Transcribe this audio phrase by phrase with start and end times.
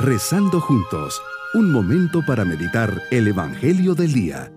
[0.00, 1.20] Rezando juntos,
[1.54, 4.52] un momento para meditar el Evangelio del Día.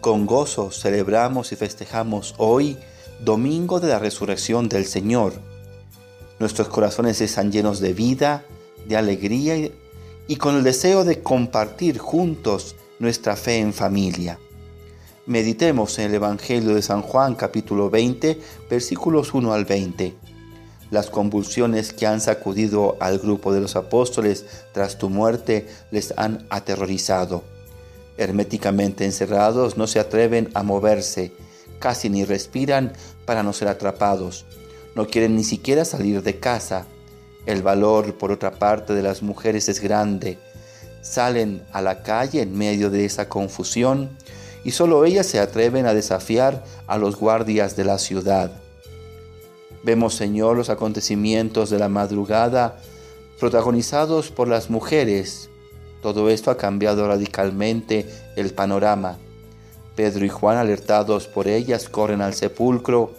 [0.00, 2.78] Con gozo celebramos y festejamos hoy,
[3.18, 5.32] domingo de la resurrección del Señor.
[6.38, 8.44] Nuestros corazones están llenos de vida,
[8.86, 9.68] de alegría
[10.28, 14.38] y, con el deseo de compartir juntos nuestra fe en familia.
[15.28, 20.14] Meditemos en el Evangelio de San Juan capítulo 20 versículos 1 al 20.
[20.90, 26.46] Las convulsiones que han sacudido al grupo de los apóstoles tras tu muerte les han
[26.48, 27.44] aterrorizado.
[28.16, 31.30] Herméticamente encerrados no se atreven a moverse,
[31.78, 32.94] casi ni respiran
[33.26, 34.46] para no ser atrapados.
[34.94, 36.86] No quieren ni siquiera salir de casa.
[37.44, 40.38] El valor, por otra parte, de las mujeres es grande.
[41.02, 44.16] Salen a la calle en medio de esa confusión
[44.64, 48.50] y solo ellas se atreven a desafiar a los guardias de la ciudad.
[49.82, 52.78] Vemos, Señor, los acontecimientos de la madrugada
[53.38, 55.48] protagonizados por las mujeres.
[56.02, 59.16] Todo esto ha cambiado radicalmente el panorama.
[59.94, 63.12] Pedro y Juan, alertados por ellas, corren al sepulcro.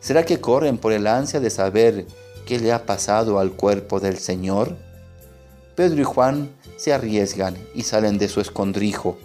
[0.00, 2.06] ¿Será que corren por el ansia de saber
[2.46, 4.76] qué le ha pasado al cuerpo del Señor?
[5.74, 9.16] Pedro y Juan se arriesgan y salen de su escondrijo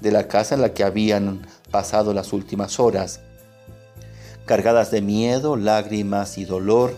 [0.00, 3.20] de la casa en la que habían pasado las últimas horas,
[4.46, 6.96] cargadas de miedo, lágrimas y dolor,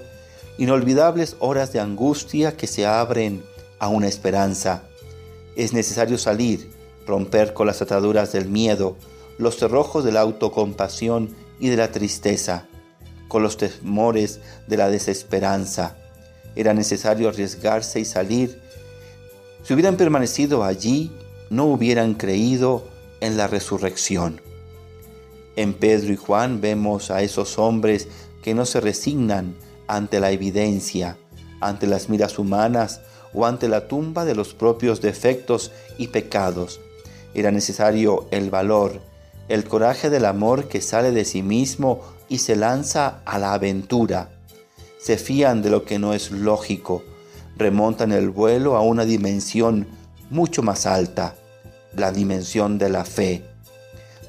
[0.58, 3.42] inolvidables horas de angustia que se abren
[3.78, 4.82] a una esperanza.
[5.56, 6.70] Es necesario salir,
[7.06, 8.96] romper con las ataduras del miedo,
[9.38, 12.66] los cerrojos de la autocompasión y de la tristeza,
[13.26, 15.96] con los temores de la desesperanza.
[16.54, 18.60] Era necesario arriesgarse y salir.
[19.62, 21.10] Si hubieran permanecido allí,
[21.48, 22.84] no hubieran creído
[23.20, 24.40] en la resurrección.
[25.56, 28.08] En Pedro y Juan vemos a esos hombres
[28.42, 29.54] que no se resignan
[29.86, 31.16] ante la evidencia,
[31.60, 33.00] ante las miras humanas
[33.34, 36.80] o ante la tumba de los propios defectos y pecados.
[37.34, 39.00] Era necesario el valor,
[39.48, 44.30] el coraje del amor que sale de sí mismo y se lanza a la aventura.
[45.00, 47.02] Se fían de lo que no es lógico,
[47.56, 49.88] remontan el vuelo a una dimensión
[50.30, 51.34] mucho más alta
[51.94, 53.42] la dimensión de la fe.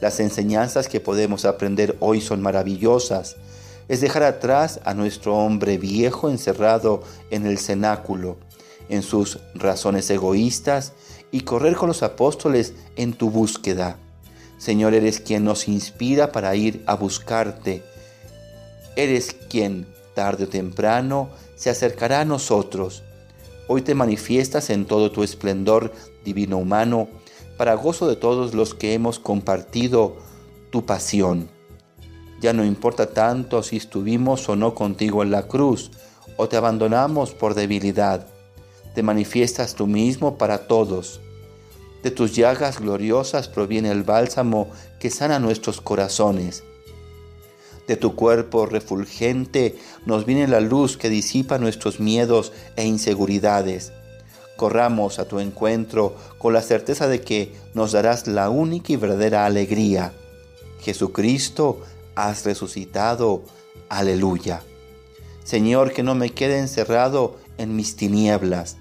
[0.02, 3.36] Las enseñanzas que podemos aprender hoy son maravillosas.
[3.88, 8.38] Es dejar atrás a nuestro hombre viejo encerrado en el cenáculo,
[8.90, 10.94] en sus razones egoístas,
[11.32, 13.98] y correr con los apóstoles en tu búsqueda.
[14.58, 17.84] Señor, eres quien nos inspira para ir a buscarte.
[18.96, 23.04] Eres quien, tarde o temprano, se acercará a nosotros.
[23.68, 25.94] Hoy te manifiestas en todo tu esplendor
[26.26, 27.08] divino humano
[27.62, 30.16] para gozo de todos los que hemos compartido
[30.72, 31.48] tu pasión.
[32.42, 35.92] Ya no importa tanto si estuvimos o no contigo en la cruz,
[36.38, 38.26] o te abandonamos por debilidad.
[38.96, 41.22] Te manifiestas tú mismo para todos.
[42.02, 44.68] De tus llagas gloriosas proviene el bálsamo
[45.00, 46.64] que sana nuestros corazones.
[47.88, 49.78] De tu cuerpo refulgente
[50.08, 53.94] nos viene la luz que disipa nuestros miedos e inseguridades
[54.62, 59.48] corramos a tu encuentro con la certeza de que nos darás la única y verdadera
[59.48, 60.14] alegría.
[60.82, 61.80] Jesucristo,
[62.14, 63.42] has resucitado.
[63.90, 64.62] Aleluya.
[65.44, 68.78] Señor, que no me quede encerrado en mis tinieblas,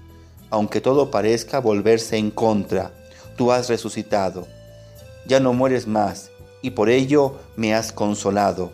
[0.51, 2.93] aunque todo parezca volverse en contra.
[3.35, 4.47] Tú has resucitado.
[5.25, 6.29] Ya no mueres más,
[6.61, 8.71] y por ello me has consolado.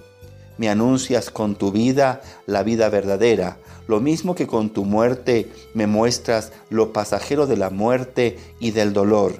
[0.57, 5.87] Me anuncias con tu vida la vida verdadera, lo mismo que con tu muerte me
[5.87, 9.39] muestras lo pasajero de la muerte y del dolor.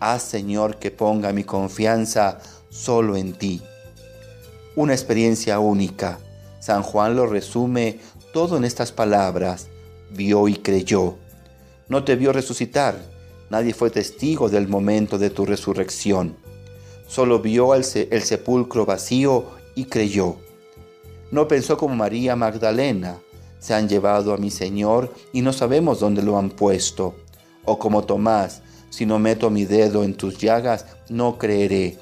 [0.00, 2.38] Haz, Señor, que ponga mi confianza
[2.70, 3.62] solo en ti.
[4.74, 6.18] Una experiencia única.
[6.60, 8.00] San Juan lo resume
[8.32, 9.68] todo en estas palabras.
[10.10, 11.16] Vio y creyó.
[11.88, 12.96] No te vio resucitar.
[13.48, 16.36] Nadie fue testigo del momento de tu resurrección.
[17.06, 20.36] Solo vio el, el sepulcro vacío y creyó.
[21.30, 23.18] No pensó como María Magdalena,
[23.58, 27.14] se han llevado a mi Señor y no sabemos dónde lo han puesto.
[27.64, 31.98] O como Tomás, si no meto mi dedo en tus llagas, no creeré.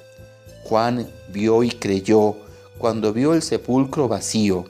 [0.64, 2.36] Juan vio y creyó
[2.78, 4.64] cuando vio el sepulcro vacío,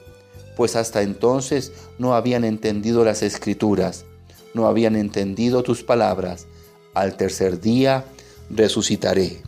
[0.57, 4.05] pues hasta entonces no habían entendido las escrituras,
[4.55, 6.47] no habían entendido tus palabras.
[6.95, 8.05] Al tercer día
[8.51, 9.43] resucitaré.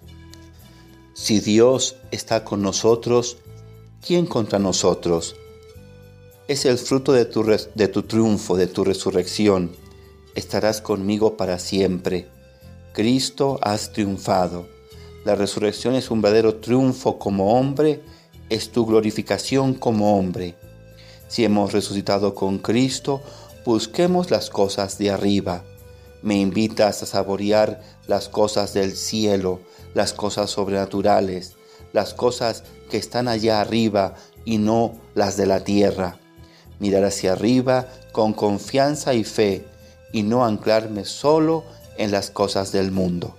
[1.14, 3.38] Si Dios está con nosotros,
[4.04, 5.36] ¿quién contra nosotros?
[6.48, 9.72] Es el fruto de tu, de tu triunfo, de tu resurrección.
[10.34, 12.28] Estarás conmigo para siempre.
[12.92, 14.68] Cristo has triunfado.
[15.24, 18.00] La resurrección es un verdadero triunfo como hombre,
[18.48, 20.54] es tu glorificación como hombre.
[21.26, 23.20] Si hemos resucitado con Cristo,
[23.64, 25.64] busquemos las cosas de arriba.
[26.22, 29.60] Me invitas a saborear las cosas del cielo,
[29.94, 31.56] las cosas sobrenaturales,
[31.92, 34.14] las cosas que están allá arriba
[34.44, 36.20] y no las de la tierra.
[36.78, 39.64] Mirar hacia arriba con confianza y fe
[40.12, 41.64] y no anclarme solo
[41.98, 43.34] en las cosas del mundo.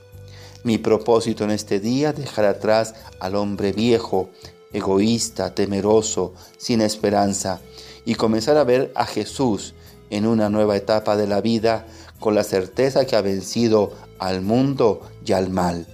[0.63, 4.29] Mi propósito en este día dejar atrás al hombre viejo,
[4.73, 7.61] egoísta, temeroso, sin esperanza,
[8.05, 9.73] y comenzar a ver a Jesús
[10.09, 11.85] en una nueva etapa de la vida
[12.19, 15.87] con la certeza que ha vencido al mundo y al mal.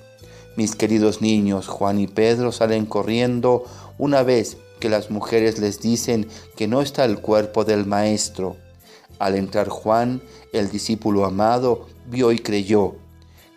[0.55, 3.63] Mis queridos niños, Juan y Pedro salen corriendo
[3.97, 6.27] una vez que las mujeres les dicen
[6.57, 8.57] que no está el cuerpo del Maestro.
[9.17, 10.21] Al entrar Juan,
[10.51, 12.95] el discípulo amado, vio y creyó.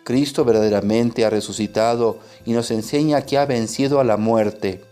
[0.05, 4.85] Cristo verdaderamente ha resucitado y nos enseña que ha vencido a la muerte.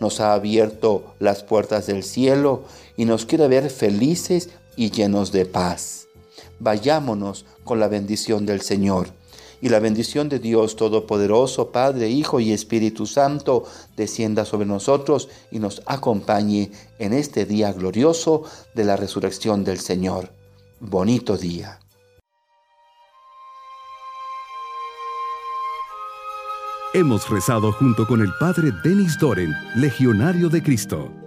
[0.00, 2.64] Nos ha abierto las puertas del cielo
[2.96, 6.08] y nos quiere ver felices y llenos de paz.
[6.58, 9.10] Vayámonos con la bendición del Señor
[9.60, 13.64] y la bendición de Dios Todopoderoso, Padre, Hijo y Espíritu Santo,
[13.96, 18.44] descienda sobre nosotros y nos acompañe en este día glorioso
[18.74, 20.30] de la resurrección del Señor.
[20.80, 21.80] Bonito día.
[26.94, 31.25] Hemos rezado junto con el Padre Denis Doren, Legionario de Cristo.